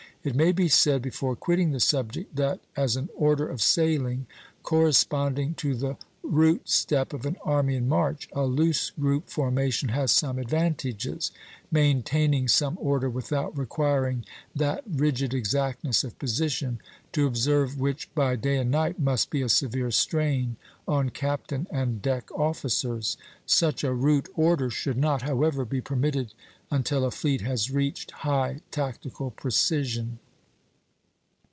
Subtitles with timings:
[0.23, 4.27] It may be said, before quitting the subject, that as an order of sailing,
[4.61, 10.11] corresponding to the route step of an army in march, a loose group formation has
[10.11, 11.31] some advantages;
[11.71, 14.23] maintaining some order without requiring
[14.55, 16.79] that rigid exactness of position,
[17.11, 20.55] to observe which by day and night must be a severe strain
[20.87, 23.17] on captain and deck officers.
[23.47, 26.35] Such a route order should not, however, be permitted
[26.69, 30.19] until a fleet has reached high tactical precision.